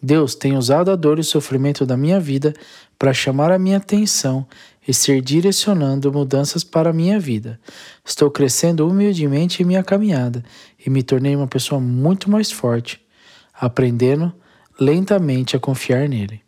Deus 0.00 0.36
tem 0.36 0.56
usado 0.56 0.92
a 0.92 0.96
dor 0.96 1.18
e 1.18 1.22
o 1.22 1.24
sofrimento 1.24 1.84
da 1.84 1.96
minha 1.96 2.20
vida 2.20 2.54
para 2.96 3.12
chamar 3.12 3.50
a 3.50 3.58
minha 3.58 3.78
atenção 3.78 4.46
e 4.86 4.94
ser 4.94 5.20
direcionando 5.20 6.12
mudanças 6.12 6.62
para 6.62 6.90
a 6.90 6.92
minha 6.92 7.18
vida. 7.18 7.58
Estou 8.04 8.30
crescendo 8.30 8.88
humildemente 8.88 9.62
em 9.62 9.66
minha 9.66 9.82
caminhada 9.82 10.44
e 10.84 10.88
me 10.88 11.02
tornei 11.02 11.34
uma 11.34 11.48
pessoa 11.48 11.80
muito 11.80 12.30
mais 12.30 12.52
forte, 12.52 13.04
aprendendo 13.52 14.32
lentamente 14.78 15.56
a 15.56 15.60
confiar 15.60 16.08
nele. 16.08 16.40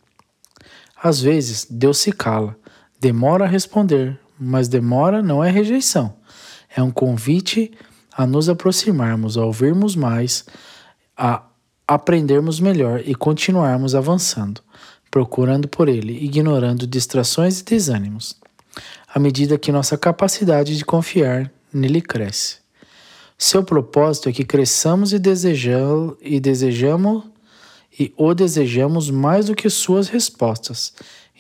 Às 1.02 1.20
vezes, 1.20 1.66
Deus 1.68 1.98
se 1.98 2.12
cala, 2.12 2.56
demora 3.00 3.44
a 3.44 3.48
responder, 3.48 4.18
mas 4.38 4.68
demora 4.68 5.20
não 5.20 5.42
é 5.42 5.50
rejeição. 5.50 6.14
É 6.76 6.80
um 6.80 6.90
convite 6.92 7.72
a 8.12 8.24
nos 8.26 8.48
aproximarmos, 8.48 9.36
a 9.36 9.44
ouvirmos 9.44 9.96
mais, 9.96 10.44
a 11.16 11.47
aprendermos 11.88 12.60
melhor 12.60 13.02
e 13.06 13.14
continuarmos 13.14 13.94
avançando, 13.94 14.60
procurando 15.10 15.66
por 15.66 15.88
ele, 15.88 16.22
ignorando 16.22 16.86
distrações 16.86 17.60
e 17.60 17.64
desânimos, 17.64 18.36
à 19.12 19.18
medida 19.18 19.58
que 19.58 19.72
nossa 19.72 19.96
capacidade 19.96 20.76
de 20.76 20.84
confiar 20.84 21.50
nele 21.72 22.02
cresce. 22.02 22.58
Seu 23.38 23.64
propósito 23.64 24.28
é 24.28 24.32
que 24.32 24.44
cresçamos 24.44 25.14
e 25.14 25.18
desejamos 25.18 26.16
e 26.20 26.38
desejamos 26.38 27.24
e 27.98 28.12
o 28.16 28.34
desejamos 28.34 29.10
mais 29.10 29.46
do 29.46 29.54
que 29.54 29.70
suas 29.70 30.08
respostas. 30.08 30.92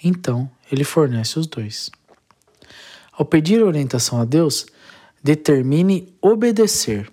Então, 0.02 0.50
ele 0.72 0.82
fornece 0.82 1.38
os 1.38 1.46
dois. 1.46 1.90
Ao 3.12 3.24
pedir 3.24 3.62
orientação 3.62 4.20
a 4.20 4.24
Deus, 4.24 4.66
determine 5.22 6.12
obedecer. 6.22 7.10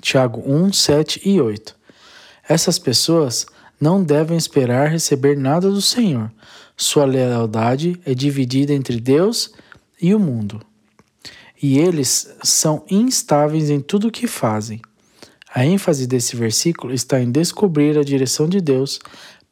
Tiago 0.00 0.42
1, 0.46 0.72
7 0.72 1.20
e 1.24 1.40
8. 1.40 1.83
Essas 2.48 2.78
pessoas 2.78 3.46
não 3.80 4.02
devem 4.02 4.36
esperar 4.36 4.88
receber 4.88 5.36
nada 5.36 5.70
do 5.70 5.80
Senhor. 5.80 6.30
Sua 6.76 7.04
lealdade 7.04 8.00
é 8.04 8.14
dividida 8.14 8.72
entre 8.72 9.00
Deus 9.00 9.52
e 10.00 10.14
o 10.14 10.18
mundo. 10.18 10.60
E 11.62 11.78
eles 11.78 12.34
são 12.42 12.84
instáveis 12.90 13.70
em 13.70 13.80
tudo 13.80 14.08
o 14.08 14.12
que 14.12 14.26
fazem. 14.26 14.82
A 15.54 15.64
ênfase 15.64 16.06
desse 16.06 16.34
versículo 16.34 16.92
está 16.92 17.20
em 17.20 17.30
descobrir 17.30 17.96
a 17.96 18.02
direção 18.02 18.48
de 18.48 18.60
Deus 18.60 18.98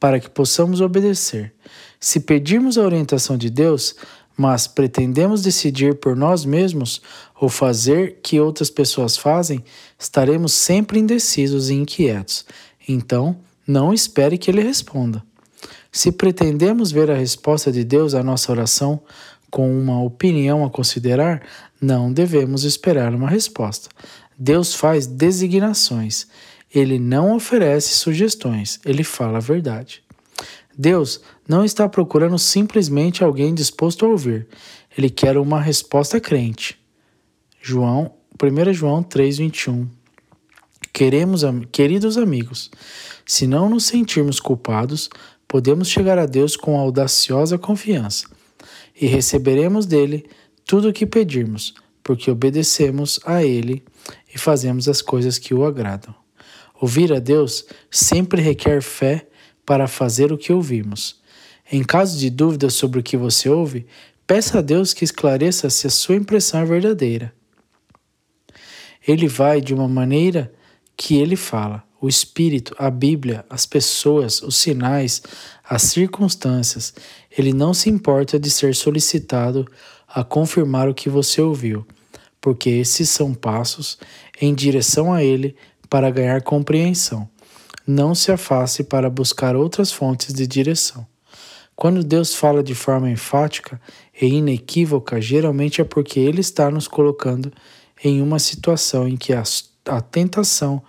para 0.00 0.18
que 0.18 0.28
possamos 0.28 0.80
obedecer. 0.80 1.54
Se 2.00 2.18
pedirmos 2.18 2.76
a 2.76 2.82
orientação 2.82 3.36
de 3.36 3.48
Deus, 3.48 3.94
mas 4.36 4.66
pretendemos 4.66 5.42
decidir 5.42 5.94
por 5.94 6.16
nós 6.16 6.44
mesmos 6.44 7.00
ou 7.40 7.48
fazer 7.48 8.18
que 8.22 8.40
outras 8.40 8.68
pessoas 8.68 9.16
fazem, 9.16 9.62
estaremos 9.96 10.52
sempre 10.52 10.98
indecisos 10.98 11.70
e 11.70 11.74
inquietos. 11.74 12.44
Então, 12.88 13.36
não 13.66 13.92
espere 13.92 14.38
que 14.38 14.50
ele 14.50 14.62
responda. 14.62 15.22
Se 15.90 16.10
pretendemos 16.10 16.90
ver 16.90 17.10
a 17.10 17.16
resposta 17.16 17.70
de 17.70 17.84
Deus 17.84 18.14
à 18.14 18.22
nossa 18.22 18.50
oração 18.50 19.02
com 19.50 19.70
uma 19.78 20.02
opinião 20.02 20.64
a 20.64 20.70
considerar, 20.70 21.42
não 21.80 22.10
devemos 22.10 22.64
esperar 22.64 23.14
uma 23.14 23.28
resposta. 23.28 23.90
Deus 24.38 24.74
faz 24.74 25.06
designações. 25.06 26.26
Ele 26.74 26.98
não 26.98 27.36
oferece 27.36 27.94
sugestões, 27.94 28.80
ele 28.84 29.04
fala 29.04 29.36
a 29.36 29.42
verdade. 29.42 30.02
Deus 30.76 31.20
não 31.46 31.64
está 31.64 31.86
procurando 31.86 32.38
simplesmente 32.38 33.22
alguém 33.22 33.54
disposto 33.54 34.06
a 34.06 34.08
ouvir. 34.08 34.48
Ele 34.96 35.10
quer 35.10 35.36
uma 35.36 35.60
resposta 35.60 36.18
crente. 36.18 36.78
João, 37.60 38.14
1 38.38 38.72
João 38.72 39.02
3:21. 39.02 39.86
Queremos, 40.92 41.42
queridos 41.72 42.18
amigos, 42.18 42.70
se 43.24 43.46
não 43.46 43.70
nos 43.70 43.84
sentirmos 43.84 44.38
culpados, 44.38 45.08
podemos 45.48 45.88
chegar 45.88 46.18
a 46.18 46.26
Deus 46.26 46.54
com 46.54 46.78
audaciosa 46.78 47.56
confiança 47.56 48.26
e 49.00 49.06
receberemos 49.06 49.86
dele 49.86 50.26
tudo 50.66 50.90
o 50.90 50.92
que 50.92 51.06
pedirmos, 51.06 51.72
porque 52.02 52.30
obedecemos 52.30 53.18
a 53.24 53.42
ele 53.42 53.82
e 54.34 54.38
fazemos 54.38 54.86
as 54.86 55.00
coisas 55.00 55.38
que 55.38 55.54
o 55.54 55.64
agradam. 55.64 56.14
Ouvir 56.78 57.10
a 57.12 57.18
Deus 57.18 57.64
sempre 57.90 58.42
requer 58.42 58.82
fé 58.82 59.26
para 59.64 59.88
fazer 59.88 60.30
o 60.30 60.36
que 60.36 60.52
ouvimos. 60.52 61.20
Em 61.70 61.82
caso 61.82 62.18
de 62.18 62.28
dúvida 62.28 62.68
sobre 62.68 63.00
o 63.00 63.02
que 63.02 63.16
você 63.16 63.48
ouve, 63.48 63.86
peça 64.26 64.58
a 64.58 64.62
Deus 64.62 64.92
que 64.92 65.04
esclareça 65.04 65.70
se 65.70 65.86
a 65.86 65.90
sua 65.90 66.16
impressão 66.16 66.60
é 66.60 66.64
verdadeira. 66.66 67.32
Ele 69.08 69.26
vai 69.26 69.60
de 69.60 69.72
uma 69.72 69.88
maneira 69.88 70.52
que 70.96 71.16
ele 71.16 71.36
fala. 71.36 71.82
O 72.00 72.08
Espírito, 72.08 72.74
a 72.78 72.90
Bíblia, 72.90 73.44
as 73.48 73.64
pessoas, 73.64 74.42
os 74.42 74.56
sinais, 74.56 75.22
as 75.68 75.82
circunstâncias. 75.82 76.92
Ele 77.30 77.52
não 77.52 77.72
se 77.72 77.88
importa 77.88 78.38
de 78.38 78.50
ser 78.50 78.74
solicitado 78.74 79.66
a 80.08 80.24
confirmar 80.24 80.88
o 80.88 80.94
que 80.94 81.08
você 81.08 81.40
ouviu, 81.40 81.86
porque 82.40 82.68
esses 82.68 83.08
são 83.08 83.32
passos 83.32 83.98
em 84.40 84.54
direção 84.54 85.12
a 85.12 85.22
Ele 85.22 85.56
para 85.88 86.10
ganhar 86.10 86.42
compreensão. 86.42 87.28
Não 87.86 88.14
se 88.14 88.30
afaste 88.30 88.82
para 88.82 89.08
buscar 89.08 89.56
outras 89.56 89.92
fontes 89.92 90.34
de 90.34 90.46
direção. 90.46 91.06
Quando 91.74 92.04
Deus 92.04 92.34
fala 92.34 92.62
de 92.62 92.74
forma 92.74 93.10
enfática 93.10 93.80
e 94.20 94.26
inequívoca, 94.26 95.20
geralmente 95.20 95.80
é 95.80 95.84
porque 95.84 96.20
Ele 96.20 96.40
está 96.40 96.70
nos 96.70 96.86
colocando 96.86 97.52
em 98.04 98.20
uma 98.20 98.38
situação 98.38 99.08
em 99.08 99.16
que 99.16 99.32
a, 99.32 99.42
a 99.86 100.00
tentação 100.00 100.82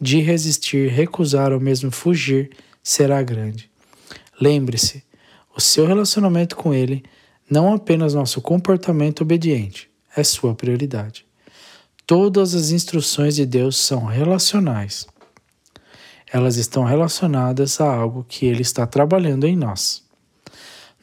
de 0.00 0.20
resistir, 0.20 0.90
recusar 0.90 1.52
ou 1.52 1.60
mesmo 1.60 1.90
fugir 1.90 2.50
será 2.82 3.22
grande. 3.22 3.70
Lembre-se, 4.40 5.02
o 5.56 5.60
seu 5.60 5.86
relacionamento 5.86 6.54
com 6.54 6.72
Ele, 6.72 7.04
não 7.50 7.72
apenas 7.72 8.14
nosso 8.14 8.40
comportamento 8.40 9.22
obediente, 9.22 9.90
é 10.16 10.22
sua 10.22 10.54
prioridade. 10.54 11.26
Todas 12.06 12.54
as 12.54 12.70
instruções 12.70 13.34
de 13.34 13.44
Deus 13.44 13.76
são 13.76 14.04
relacionais. 14.04 15.06
Elas 16.32 16.56
estão 16.56 16.84
relacionadas 16.84 17.80
a 17.80 17.92
algo 17.92 18.24
que 18.28 18.46
Ele 18.46 18.62
está 18.62 18.86
trabalhando 18.86 19.46
em 19.46 19.56
nós. 19.56 20.02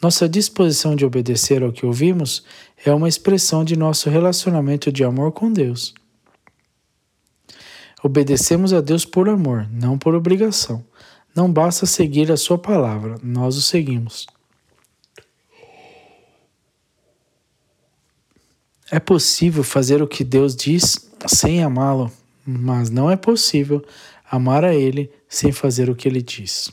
Nossa 0.01 0.30
disposição 0.30 0.96
de 0.96 1.06
obedecer 1.06 1.63
ao 1.63 1.72
que 1.72 1.86
ouvimos 1.86 2.44
é 2.86 2.94
uma 2.94 3.10
expressão 3.10 3.63
de 3.63 3.75
nosso 3.75 4.10
relacionamento 4.10 4.92
de 4.92 5.04
amor 5.04 5.32
com 5.32 5.51
Deus. 5.51 5.94
Obedecemos 8.05 8.71
a 8.71 8.81
Deus 8.81 9.03
por 9.03 9.27
amor, 9.27 9.67
não 9.71 9.97
por 9.97 10.13
obrigação. 10.13 10.85
Não 11.35 11.51
basta 11.51 11.88
seguir 11.88 12.31
a 12.31 12.38
Sua 12.38 12.55
palavra, 12.55 13.17
nós 13.24 13.57
o 13.57 13.63
seguimos. 13.63 14.27
É 18.91 19.00
possível 19.00 19.63
fazer 19.63 20.03
o 20.03 20.07
que 20.07 20.24
Deus 20.24 20.55
diz 20.55 21.12
sem 21.25 21.63
amá-lo, 21.63 22.12
mas 22.45 22.91
não 22.91 23.09
é 23.09 23.15
possível 23.15 23.83
amar 24.29 24.63
a 24.63 24.75
Ele 24.75 25.12
sem 25.27 25.51
fazer 25.51 25.89
o 25.89 25.95
que 25.95 26.07
Ele 26.07 26.21
diz. 26.21 26.71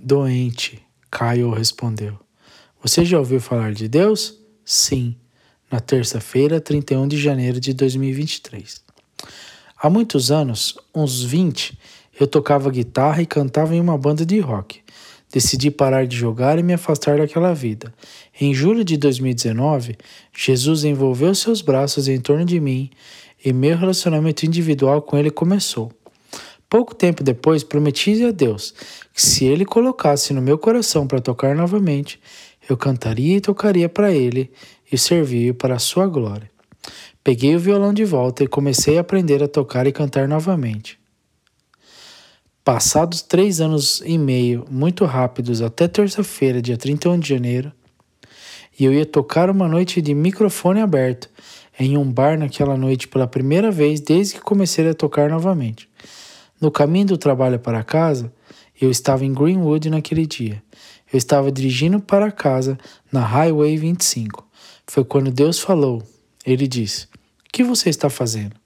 Doente, 0.00 0.82
Caio 1.10 1.50
respondeu. 1.50 2.18
Você 2.80 3.04
já 3.04 3.18
ouviu 3.18 3.38
falar 3.38 3.74
de 3.74 3.86
Deus? 3.86 4.40
Sim, 4.64 5.14
na 5.74 5.80
terça-feira, 5.80 6.60
31 6.60 7.08
de 7.08 7.18
janeiro 7.18 7.58
de 7.58 7.74
2023. 7.74 8.80
Há 9.76 9.90
muitos 9.90 10.30
anos, 10.30 10.78
uns 10.94 11.24
20, 11.24 11.76
eu 12.20 12.28
tocava 12.28 12.70
guitarra 12.70 13.20
e 13.20 13.26
cantava 13.26 13.74
em 13.74 13.80
uma 13.80 13.98
banda 13.98 14.24
de 14.24 14.38
rock. 14.38 14.80
Decidi 15.32 15.72
parar 15.72 16.06
de 16.06 16.16
jogar 16.16 16.60
e 16.60 16.62
me 16.62 16.74
afastar 16.74 17.18
daquela 17.18 17.52
vida. 17.52 17.92
Em 18.40 18.54
julho 18.54 18.84
de 18.84 18.96
2019, 18.96 19.96
Jesus 20.32 20.84
envolveu 20.84 21.34
seus 21.34 21.60
braços 21.60 22.06
em 22.06 22.20
torno 22.20 22.44
de 22.44 22.60
mim 22.60 22.88
e 23.44 23.52
meu 23.52 23.76
relacionamento 23.76 24.46
individual 24.46 25.02
com 25.02 25.18
Ele 25.18 25.28
começou. 25.28 25.90
Pouco 26.70 26.94
tempo 26.94 27.24
depois, 27.24 27.64
prometi 27.64 28.24
a 28.24 28.30
Deus 28.30 28.72
que 29.12 29.20
se 29.20 29.44
Ele 29.44 29.64
colocasse 29.64 30.32
no 30.32 30.40
meu 30.40 30.56
coração 30.56 31.04
para 31.04 31.20
tocar 31.20 31.56
novamente, 31.56 32.20
eu 32.68 32.76
cantaria 32.76 33.36
e 33.36 33.40
tocaria 33.40 33.88
para 33.88 34.12
Ele 34.12 34.50
e 34.90 34.96
servir 34.96 35.54
para 35.54 35.76
a 35.76 35.78
Sua 35.78 36.06
glória. 36.06 36.50
Peguei 37.22 37.56
o 37.56 37.58
violão 37.58 37.94
de 37.94 38.04
volta 38.04 38.44
e 38.44 38.46
comecei 38.46 38.98
a 38.98 39.00
aprender 39.00 39.42
a 39.42 39.48
tocar 39.48 39.86
e 39.86 39.92
cantar 39.92 40.28
novamente. 40.28 40.98
Passados 42.62 43.22
três 43.22 43.60
anos 43.60 44.02
e 44.04 44.16
meio, 44.16 44.64
muito 44.70 45.04
rápidos, 45.04 45.60
até 45.60 45.86
terça-feira, 45.86 46.62
dia 46.62 46.76
31 46.76 47.18
de 47.18 47.28
janeiro, 47.28 47.72
e 48.78 48.84
eu 48.84 48.92
ia 48.92 49.06
tocar 49.06 49.50
uma 49.50 49.68
noite 49.68 50.00
de 50.00 50.14
microfone 50.14 50.80
aberto 50.80 51.28
em 51.78 51.96
um 51.96 52.10
bar 52.10 52.38
naquela 52.38 52.76
noite 52.76 53.08
pela 53.08 53.26
primeira 53.26 53.70
vez 53.70 54.00
desde 54.00 54.34
que 54.34 54.40
comecei 54.40 54.88
a 54.88 54.94
tocar 54.94 55.28
novamente. 55.28 55.88
No 56.60 56.70
caminho 56.70 57.06
do 57.06 57.18
trabalho 57.18 57.58
para 57.58 57.82
casa, 57.82 58.32
eu 58.80 58.90
estava 58.90 59.24
em 59.24 59.32
Greenwood 59.32 59.90
naquele 59.90 60.26
dia. 60.26 60.62
Eu 61.12 61.18
estava 61.18 61.50
dirigindo 61.50 62.00
para 62.00 62.32
casa 62.32 62.78
na 63.10 63.20
Highway 63.20 63.76
25. 63.76 64.46
Foi 64.86 65.04
quando 65.04 65.30
Deus 65.30 65.58
falou. 65.58 66.02
Ele 66.44 66.66
disse: 66.66 67.04
O 67.04 67.52
que 67.52 67.62
você 67.62 67.88
está 67.88 68.10
fazendo? 68.10 68.56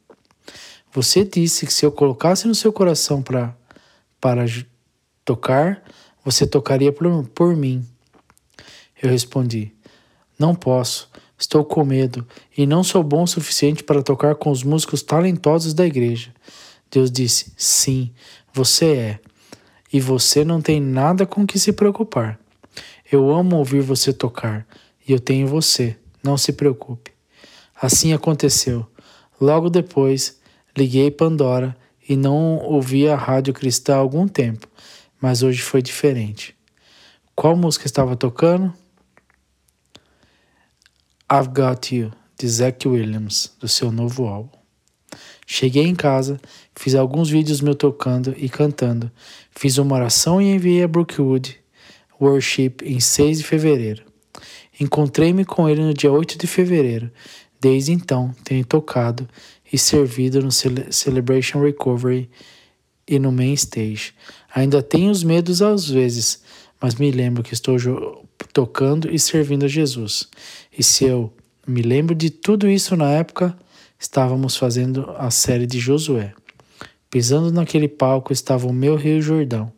Você 0.92 1.24
disse 1.24 1.66
que 1.66 1.72
se 1.72 1.84
eu 1.84 1.92
colocasse 1.92 2.48
no 2.48 2.54
seu 2.54 2.72
coração 2.72 3.22
para 3.22 3.56
para 4.20 4.44
tocar, 5.24 5.82
você 6.24 6.46
tocaria 6.46 6.92
por, 6.92 7.26
por 7.28 7.56
mim. 7.56 7.86
Eu 9.00 9.10
respondi: 9.10 9.72
Não 10.38 10.54
posso, 10.54 11.10
estou 11.38 11.64
com 11.64 11.84
medo 11.84 12.26
e 12.56 12.66
não 12.66 12.82
sou 12.82 13.02
bom 13.02 13.22
o 13.22 13.28
suficiente 13.28 13.84
para 13.84 14.02
tocar 14.02 14.34
com 14.34 14.50
os 14.50 14.62
músicos 14.62 15.02
talentosos 15.02 15.72
da 15.72 15.86
igreja. 15.86 16.32
Deus 16.90 17.10
disse: 17.10 17.52
Sim, 17.56 18.12
você 18.52 18.86
é, 18.86 19.20
e 19.92 20.00
você 20.00 20.44
não 20.44 20.60
tem 20.60 20.80
nada 20.80 21.26
com 21.26 21.46
que 21.46 21.58
se 21.58 21.72
preocupar. 21.72 22.38
Eu 23.10 23.30
amo 23.30 23.56
ouvir 23.56 23.80
você 23.80 24.12
tocar 24.12 24.66
e 25.06 25.12
eu 25.12 25.18
tenho 25.18 25.46
você, 25.46 25.96
não 26.22 26.36
se 26.36 26.52
preocupe. 26.52 27.12
Assim 27.74 28.12
aconteceu. 28.12 28.86
Logo 29.40 29.70
depois, 29.70 30.40
liguei 30.76 31.10
Pandora 31.10 31.76
e 32.08 32.16
não 32.16 32.56
ouvia 32.58 33.14
a 33.14 33.16
rádio 33.16 33.54
cristã 33.54 33.94
há 33.94 33.98
algum 33.98 34.26
tempo, 34.26 34.68
mas 35.20 35.42
hoje 35.42 35.62
foi 35.62 35.80
diferente. 35.80 36.56
Qual 37.34 37.56
música 37.56 37.86
estava 37.86 38.16
tocando? 38.16 38.74
I've 41.30 41.48
Got 41.48 41.94
You, 41.94 42.10
de 42.38 42.48
Zach 42.48 42.88
Williams, 42.88 43.54
do 43.60 43.68
seu 43.68 43.92
novo 43.92 44.26
álbum. 44.26 44.57
Cheguei 45.50 45.84
em 45.84 45.94
casa, 45.94 46.38
fiz 46.76 46.94
alguns 46.94 47.30
vídeos 47.30 47.62
meu 47.62 47.74
tocando 47.74 48.34
e 48.36 48.50
cantando, 48.50 49.10
fiz 49.50 49.78
uma 49.78 49.96
oração 49.96 50.42
e 50.42 50.54
enviei 50.54 50.82
a 50.82 50.86
Brookwood 50.86 51.58
Worship 52.20 52.74
em 52.82 53.00
6 53.00 53.38
de 53.38 53.44
fevereiro. 53.44 54.02
Encontrei-me 54.78 55.46
com 55.46 55.66
ele 55.66 55.80
no 55.80 55.94
dia 55.94 56.12
8 56.12 56.36
de 56.36 56.46
fevereiro. 56.46 57.10
Desde 57.58 57.92
então, 57.92 58.34
tenho 58.44 58.62
tocado 58.62 59.26
e 59.72 59.78
servido 59.78 60.42
no 60.42 60.50
Celebration 60.52 61.62
Recovery 61.62 62.28
e 63.08 63.18
no 63.18 63.32
Main 63.32 63.54
Stage. 63.54 64.12
Ainda 64.54 64.82
tenho 64.82 65.10
os 65.10 65.24
medos 65.24 65.62
às 65.62 65.88
vezes, 65.88 66.42
mas 66.78 66.96
me 66.96 67.10
lembro 67.10 67.42
que 67.42 67.54
estou 67.54 68.22
tocando 68.52 69.10
e 69.10 69.18
servindo 69.18 69.64
a 69.64 69.68
Jesus. 69.68 70.28
E 70.76 70.82
se 70.82 71.04
eu 71.04 71.32
me 71.66 71.80
lembro 71.80 72.14
de 72.14 72.28
tudo 72.28 72.68
isso 72.68 72.94
na 72.94 73.08
época, 73.12 73.56
estávamos 73.98 74.56
fazendo 74.56 75.10
a 75.18 75.30
série 75.30 75.66
de 75.66 75.80
Josué. 75.80 76.32
Pisando 77.10 77.50
naquele 77.50 77.88
palco 77.88 78.32
estava 78.32 78.66
o 78.66 78.72
meu 78.72 78.94
Rio 78.96 79.20
Jordão. 79.20 79.72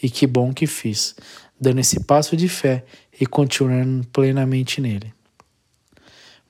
E 0.00 0.08
que 0.08 0.26
bom 0.26 0.54
que 0.54 0.66
fiz, 0.66 1.16
dando 1.60 1.80
esse 1.80 2.00
passo 2.04 2.36
de 2.36 2.48
fé 2.48 2.84
e 3.20 3.26
continuando 3.26 4.06
plenamente 4.08 4.80
nele. 4.80 5.12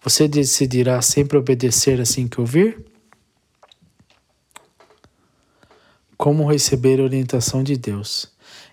Você 0.02 0.28
decidirá 0.28 1.00
sempre 1.02 1.36
obedecer 1.36 2.00
assim 2.00 2.28
que 2.28 2.40
ouvir? 2.40 2.84
Como 6.16 6.50
receber 6.50 7.00
a 7.00 7.04
orientação 7.04 7.62
de 7.62 7.76
Deus? 7.76 8.30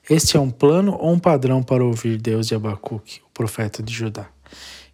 Este 0.09 0.37
é 0.37 0.39
um 0.39 0.51
plano 0.51 0.95
ou 0.99 1.13
um 1.13 1.19
padrão 1.19 1.63
para 1.63 1.83
ouvir 1.83 2.17
Deus 2.17 2.47
de 2.47 2.55
Abacuque, 2.55 3.21
o 3.25 3.29
profeta 3.33 3.81
de 3.81 3.93
Judá. 3.93 4.29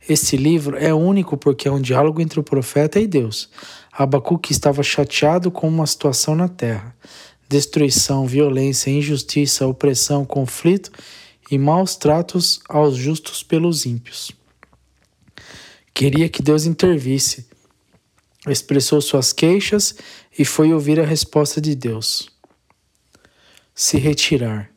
Este 0.08 0.36
livro 0.36 0.78
é 0.78 0.94
único 0.94 1.38
porque 1.38 1.68
é 1.68 1.72
um 1.72 1.80
diálogo 1.80 2.22
entre 2.22 2.40
o 2.40 2.44
profeta 2.44 3.00
e 3.00 3.06
Deus. 3.06 3.50
Abacuque 3.92 4.52
estava 4.52 4.82
chateado 4.82 5.52
com 5.52 5.68
uma 5.68 5.86
situação 5.86 6.36
na 6.36 6.48
terra: 6.48 6.96
destruição, 7.48 8.26
violência, 8.26 8.90
injustiça, 8.90 9.68
opressão, 9.68 10.26
conflito 10.26 10.92
e 11.52 11.58
maus 11.58 11.96
tratos 11.96 12.60
aos 12.68 12.96
justos 12.96 13.44
pelos 13.44 13.86
ímpios. 13.86 14.32
Queria 15.94 16.30
que 16.30 16.42
Deus 16.42 16.66
intervisse. 16.66 17.46
Expressou 18.48 19.00
suas 19.02 19.32
queixas 19.32 19.94
e 20.38 20.44
foi 20.44 20.74
ouvir 20.74 21.00
a 21.00 21.06
resposta 21.06 21.62
de 21.62 21.76
Deus. 21.76 22.28
Se 23.76 23.98
retirar. 23.98 24.72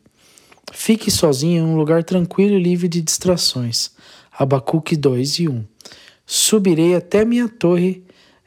Fique 0.73 1.11
sozinho 1.11 1.65
em 1.65 1.67
um 1.67 1.77
lugar 1.77 2.05
tranquilo 2.05 2.57
e 2.57 2.63
livre 2.63 2.89
de 2.89 3.01
distrações. 3.01 3.93
Abacuque 4.37 4.97
2 4.97 5.39
e 5.39 5.49
1. 5.49 5.65
Subirei 6.27 6.95
até 6.95 7.25
minha 7.25 7.49
torre 7.49 8.03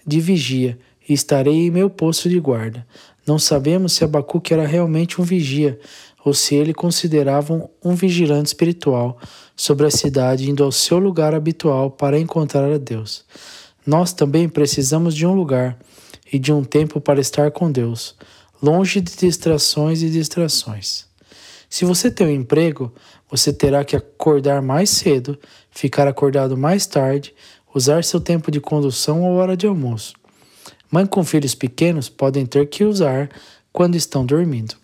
de 0.05 0.19
vigia 0.19 0.77
e 1.07 1.13
estarei 1.13 1.67
em 1.67 1.71
meu 1.71 1.89
posto 1.89 2.27
de 2.27 2.39
guarda. 2.39 2.85
Não 3.25 3.39
sabemos 3.39 3.93
se 3.93 4.03
Abacuque 4.03 4.53
era 4.53 4.65
realmente 4.65 5.21
um 5.21 5.23
vigia 5.23 5.79
ou 6.25 6.33
se 6.33 6.55
ele 6.55 6.73
considerava 6.73 7.53
um, 7.53 7.67
um 7.83 7.95
vigilante 7.95 8.47
espiritual 8.47 9.17
sobre 9.55 9.85
a 9.85 9.91
cidade, 9.91 10.49
indo 10.49 10.63
ao 10.63 10.71
seu 10.73 10.99
lugar 10.99 11.33
habitual 11.33 11.89
para 11.89 12.19
encontrar 12.19 12.69
a 12.69 12.77
Deus. 12.77 13.23
Nós 13.85 14.11
também 14.11 14.49
precisamos 14.49 15.15
de 15.15 15.25
um 15.25 15.33
lugar 15.33 15.77
e 16.31 16.37
de 16.37 16.51
um 16.51 16.65
tempo 16.65 16.99
para 16.99 17.21
estar 17.21 17.51
com 17.51 17.71
Deus, 17.71 18.15
longe 18.61 18.99
de 18.99 19.15
distrações 19.15 20.01
e 20.01 20.09
distrações. 20.09 21.06
Se 21.69 21.85
você 21.85 22.09
tem 22.09 22.27
um 22.27 22.31
emprego, 22.31 22.93
você 23.29 23.51
terá 23.51 23.83
que 23.83 23.95
acordar 23.95 24.61
mais 24.61 24.89
cedo, 24.89 25.37
ficar 25.69 26.07
acordado 26.07 26.57
mais 26.57 26.85
tarde, 26.85 27.33
usar 27.73 28.03
seu 28.03 28.19
tempo 28.19 28.49
de 28.49 28.59
condução 28.59 29.23
ou 29.23 29.35
hora 29.35 29.57
de 29.57 29.67
almoço. 29.67 30.13
Mãe 30.91 31.05
com 31.05 31.23
filhos 31.23 31.53
pequenos 31.53 32.07
podem 32.09 32.45
ter 32.45 32.67
que 32.69 32.83
usar 32.83 33.29
quando 33.71 33.95
estão 33.95 34.25
dormindo 34.25 34.75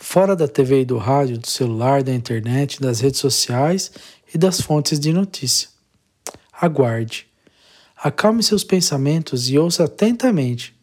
fora 0.00 0.34
da 0.34 0.48
TV 0.48 0.80
e 0.80 0.84
do 0.84 0.96
rádio, 0.96 1.38
do 1.38 1.46
celular, 1.46 2.02
da 2.02 2.12
internet, 2.12 2.80
das 2.80 3.00
redes 3.00 3.20
sociais 3.20 3.92
e 4.34 4.38
das 4.38 4.60
fontes 4.60 4.98
de 4.98 5.12
notícia. 5.12 5.68
Aguarde. 6.58 7.28
Acalme 7.96 8.42
seus 8.42 8.64
pensamentos 8.64 9.50
e 9.50 9.58
ouça 9.58 9.84
atentamente. 9.84 10.74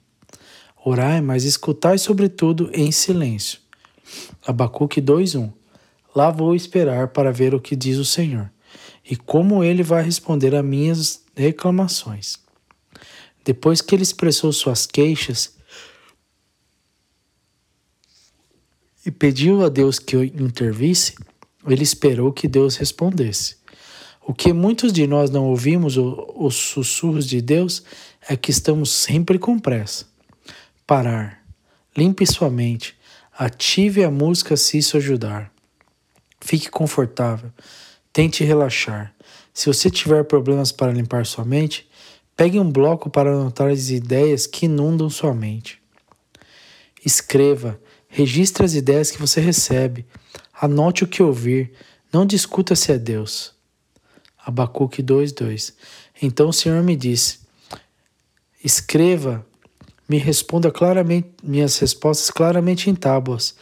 Orai, 0.85 1.19
mas 1.19 1.43
escutai 1.43 1.97
sobretudo 1.97 2.69
em 2.71 2.91
silêncio. 2.91 3.59
Abacuque 4.45 5.01
2:1. 5.01 5.51
Lá 6.15 6.31
vou 6.31 6.55
esperar 6.55 7.09
para 7.09 7.31
ver 7.31 7.53
o 7.53 7.59
que 7.59 7.75
diz 7.75 7.97
o 7.97 8.05
Senhor 8.05 8.51
e 9.09 9.15
como 9.15 9.63
ele 9.63 9.83
vai 9.83 10.03
responder 10.03 10.55
a 10.55 10.63
minhas 10.63 11.23
reclamações. 11.35 12.37
Depois 13.45 13.81
que 13.81 13.95
ele 13.95 14.03
expressou 14.03 14.51
suas 14.51 14.85
queixas, 14.85 15.55
e 19.05 19.11
pediu 19.11 19.63
a 19.63 19.69
Deus 19.69 19.99
que 19.99 20.17
intervisse, 20.17 21.15
ele 21.65 21.81
esperou 21.83 22.33
que 22.33 22.45
Deus 22.45 22.75
respondesse. 22.75 23.55
O 24.21 24.33
que 24.33 24.51
muitos 24.51 24.91
de 24.91 25.07
nós 25.07 25.29
não 25.29 25.45
ouvimos, 25.45 25.95
os 25.95 26.55
sussurros 26.55 27.25
de 27.25 27.41
Deus, 27.41 27.83
é 28.27 28.35
que 28.35 28.51
estamos 28.51 28.91
sempre 28.91 29.39
com 29.39 29.57
pressa. 29.57 30.05
Parar. 30.85 31.41
Limpe 31.95 32.25
sua 32.25 32.49
mente. 32.49 32.97
Ative 33.39 34.03
a 34.03 34.09
música 34.09 34.57
se 34.57 34.79
isso 34.79 34.97
ajudar. 34.97 35.53
Fique 36.41 36.71
confortável. 36.71 37.51
Tente 38.11 38.43
relaxar. 38.43 39.13
Se 39.53 39.67
você 39.67 39.91
tiver 39.91 40.23
problemas 40.23 40.71
para 40.71 40.91
limpar 40.91 41.23
sua 41.23 41.45
mente, 41.45 41.87
pegue 42.35 42.59
um 42.59 42.71
bloco 42.71 43.11
para 43.11 43.31
anotar 43.31 43.69
as 43.69 43.89
ideias 43.89 44.47
que 44.47 44.65
inundam 44.65 45.07
sua 45.07 45.35
mente. 45.35 45.79
Escreva, 47.05 47.79
registre 48.07 48.65
as 48.65 48.73
ideias 48.73 49.11
que 49.11 49.19
você 49.19 49.39
recebe, 49.39 50.03
anote 50.59 51.03
o 51.03 51.07
que 51.07 51.21
ouvir, 51.21 51.73
não 52.11 52.25
discuta 52.25 52.75
se 52.75 52.91
é 52.91 52.97
Deus. 52.97 53.53
Abacuque 54.43 55.03
2:2. 55.03 55.75
Então 56.19 56.49
o 56.49 56.53
Senhor 56.53 56.81
me 56.81 56.95
disse: 56.95 57.41
Escreva, 58.63 59.46
me 60.07 60.17
responda 60.17 60.71
claramente 60.71 61.29
minhas 61.43 61.77
respostas 61.79 62.31
claramente 62.31 62.89
em 62.89 62.95
tábuas, 62.95 63.55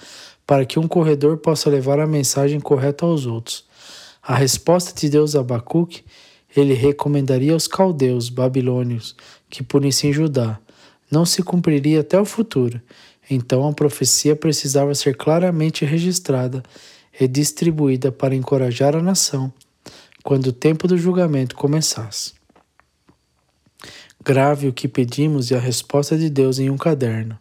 para 0.45 0.65
que 0.65 0.79
um 0.79 0.87
corredor 0.87 1.37
possa 1.37 1.69
levar 1.69 1.99
a 1.99 2.07
mensagem 2.07 2.59
correta 2.59 3.05
aos 3.05 3.25
outros. 3.25 3.65
A 4.21 4.35
resposta 4.35 4.93
de 4.99 5.09
Deus 5.09 5.35
a 5.35 5.39
Abacuque, 5.39 6.03
ele 6.55 6.73
recomendaria 6.73 7.53
aos 7.53 7.67
caldeus 7.67 8.29
babilônios 8.29 9.15
que 9.49 9.63
punissem 9.63 10.13
Judá. 10.13 10.59
Não 11.11 11.25
se 11.25 11.43
cumpriria 11.43 12.01
até 12.01 12.19
o 12.19 12.25
futuro. 12.25 12.81
Então 13.29 13.67
a 13.67 13.73
profecia 13.73 14.35
precisava 14.35 14.93
ser 14.93 15.15
claramente 15.17 15.83
registrada 15.83 16.61
e 17.19 17.27
distribuída 17.27 18.11
para 18.11 18.35
encorajar 18.35 18.95
a 18.95 19.01
nação 19.01 19.51
quando 20.23 20.47
o 20.47 20.53
tempo 20.53 20.87
do 20.87 20.97
julgamento 20.97 21.55
começasse. 21.55 22.33
Grave 24.27 24.67
o 24.67 24.73
que 24.73 24.87
pedimos 24.87 25.51
e 25.51 25.55
a 25.55 25.59
resposta 25.59 26.17
de 26.17 26.31
Deus 26.31 26.57
em 26.57 26.67
um 26.71 26.77
caderno. 26.77 27.37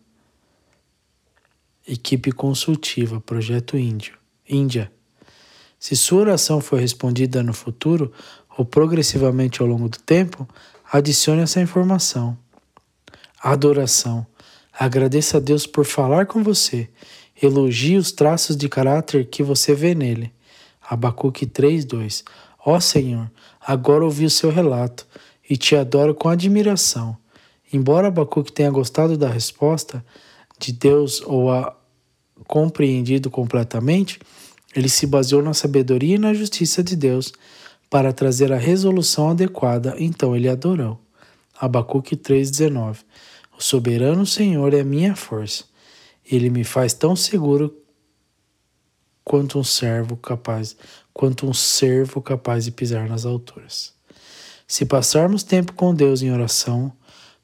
Equipe 1.89 2.31
consultiva, 2.31 3.23
Projeto 3.23 3.79
Índio. 3.79 4.19
Índia. 4.47 4.93
Se 5.79 5.97
sua 5.97 6.21
oração 6.21 6.61
for 6.61 6.79
respondida 6.79 7.43
no 7.43 7.55
futuro 7.55 8.13
ou 8.59 8.67
progressivamente 8.67 9.63
ao 9.63 9.67
longo 9.67 9.89
do 9.89 9.99
tempo, 9.99 10.47
adicione 10.93 11.41
essa 11.41 11.59
informação. 11.59 12.37
Adoração. 13.43 14.27
Agradeça 14.71 15.39
a 15.39 15.41
Deus 15.41 15.67
por 15.67 15.87
falar 15.87 16.27
com 16.27 16.43
você. 16.43 16.91
Elogie 17.43 17.97
os 17.97 18.13
traços 18.13 18.59
de 18.59 18.69
caráter 18.69 19.25
que 19.25 19.43
você 19.43 19.75
vê 19.75 19.95
nele. 19.95 20.31
Abacuque 20.83 21.47
3:2. 21.47 22.23
Ó 22.63 22.79
Senhor, 22.79 23.31
agora 23.59 24.05
ouvi 24.05 24.27
o 24.27 24.31
seu 24.31 24.51
relato 24.51 25.07
e 25.49 25.57
te 25.57 25.77
adoro 25.77 26.15
com 26.15 26.29
admiração. 26.29 27.17
Embora 27.73 28.09
Abacuque 28.09 28.53
tenha 28.53 28.71
gostado 28.71 29.17
da 29.17 29.29
resposta, 29.29 30.05
de 30.59 30.73
Deus 30.73 31.21
ou 31.23 31.51
a 31.51 31.77
compreendido 32.47 33.31
completamente, 33.31 34.19
ele 34.75 34.89
se 34.89 35.07
baseou 35.07 35.43
na 35.43 35.55
sabedoria 35.55 36.17
e 36.17 36.19
na 36.19 36.35
justiça 36.35 36.83
de 36.83 36.97
Deus 36.97 37.33
para 37.89 38.13
trazer 38.13 38.53
a 38.53 38.59
resolução 38.59 39.31
adequada, 39.31 39.95
então 39.99 40.35
ele 40.35 40.49
adorou. 40.49 41.01
Abacuque 41.59 42.17
3,19 42.17 42.99
O 43.57 43.63
soberano 43.63 44.27
Senhor 44.27 44.75
é 44.75 44.83
minha 44.83 45.15
força. 45.15 45.65
Ele 46.29 46.51
me 46.51 46.65
faz 46.65 46.93
tão 46.93 47.15
seguro 47.15 47.75
quanto 49.23 49.59
um 49.59 49.65
servo 49.65 50.17
capaz, 50.17 50.77
quanto 51.13 51.47
um 51.47 51.55
servo 51.55 52.21
capaz 52.21 52.65
de 52.65 52.73
pisar 52.73 53.09
nas 53.09 53.25
alturas. 53.25 53.95
Se 54.67 54.87
passarmos 54.87 55.43
tempo 55.43 55.75
com 55.75 55.95
Deus 55.95 56.23
em 56.23 56.33
oração, 56.33 56.91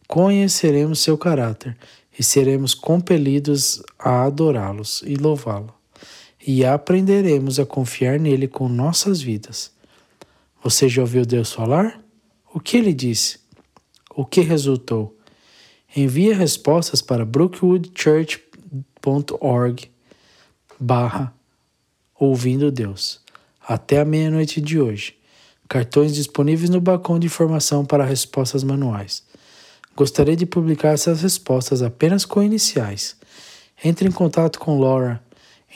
conheceremos 0.09 1.01
seu 1.01 1.19
caráter 1.19 1.77
e 2.19 2.23
seremos 2.23 2.75
compelidos 2.75 3.83
a 3.99 4.25
adorá-los 4.25 5.03
e 5.07 5.15
louvá-lo, 5.15 5.73
e 6.45 6.65
aprenderemos 6.65 7.61
a 7.61 7.67
confiar 7.67 8.19
nele 8.19 8.49
com 8.49 8.69
nossas 8.69 9.21
vidas. 9.21 9.71
Você 10.63 10.89
já 10.89 11.03
ouviu 11.03 11.25
Deus 11.25 11.53
falar? 11.53 12.03
O 12.53 12.59
que 12.59 12.77
ele 12.77 12.93
disse? 12.93 13.39
O 14.15 14.25
que 14.25 14.41
resultou? 14.41 15.17
Envie 15.97 16.33
respostas 16.33 17.01
para 17.01 17.25
brookwoodchurch.org 17.25 19.91
barra 20.79 21.35
ouvindo 22.19 22.71
Deus. 22.71 23.21
Até 23.67 24.01
a 24.01 24.05
meia-noite 24.05 24.61
de 24.61 24.79
hoje. 24.81 25.20
Cartões 25.71 26.13
disponíveis 26.13 26.69
no 26.69 26.81
balcão 26.81 27.17
de 27.17 27.29
informação 27.29 27.85
para 27.85 28.05
respostas 28.05 28.65
manuais. 28.65 29.23
Gostaria 29.95 30.35
de 30.35 30.45
publicar 30.45 30.89
essas 30.89 31.23
respostas 31.23 31.81
apenas 31.81 32.25
com 32.25 32.43
iniciais. 32.43 33.17
Entre 33.85 34.09
em 34.09 34.11
contato 34.11 34.59
com 34.59 34.81
Laura 34.81 35.23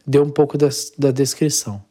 Dê 0.04 0.20
um 0.20 0.32
pouco 0.32 0.58
da, 0.58 0.70
da 0.98 1.12
descrição. 1.12 1.88